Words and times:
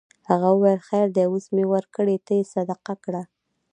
هغه 0.29 0.47
وویل 0.53 0.81
خیر 0.89 1.07
دی 1.15 1.23
اوس 1.29 1.45
مې 1.55 1.63
ورکړې 1.73 2.17
ته 2.25 2.31
یې 2.39 2.43
صدقه 2.53 2.93
کړه. 3.03 3.23